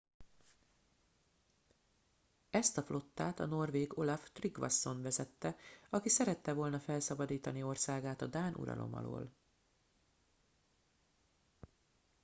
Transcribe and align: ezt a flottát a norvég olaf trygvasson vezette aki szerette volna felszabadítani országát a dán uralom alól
ezt 2.49 2.77
a 2.77 2.81
flottát 2.83 3.39
a 3.39 3.45
norvég 3.45 3.97
olaf 3.97 4.29
trygvasson 4.33 5.01
vezette 5.01 5.55
aki 5.89 6.09
szerette 6.09 6.53
volna 6.53 6.79
felszabadítani 6.79 7.63
országát 7.63 8.21
a 8.21 8.27
dán 8.27 8.55
uralom 8.55 8.95
alól 8.95 9.31